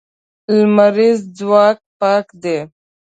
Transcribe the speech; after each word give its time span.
لمریز 0.57 1.19
ځواک 1.37 1.77
پاک 1.99 2.25
دی. 2.43 2.57